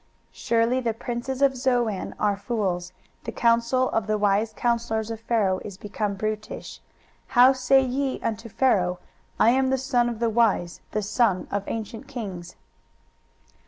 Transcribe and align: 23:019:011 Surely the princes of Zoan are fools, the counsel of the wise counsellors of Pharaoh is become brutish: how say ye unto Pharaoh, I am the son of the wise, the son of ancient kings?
23:019:011 0.31 0.31
Surely 0.31 0.79
the 0.79 0.93
princes 0.95 1.41
of 1.43 1.55
Zoan 1.55 2.15
are 2.19 2.35
fools, 2.35 2.91
the 3.25 3.31
counsel 3.31 3.87
of 3.91 4.07
the 4.07 4.17
wise 4.17 4.51
counsellors 4.55 5.11
of 5.11 5.19
Pharaoh 5.19 5.59
is 5.63 5.77
become 5.77 6.15
brutish: 6.15 6.81
how 7.27 7.53
say 7.53 7.81
ye 7.85 8.19
unto 8.23 8.49
Pharaoh, 8.49 8.97
I 9.39 9.51
am 9.51 9.69
the 9.69 9.77
son 9.77 10.09
of 10.09 10.17
the 10.17 10.31
wise, 10.31 10.81
the 10.89 11.03
son 11.03 11.47
of 11.51 11.63
ancient 11.67 12.07
kings? 12.07 12.55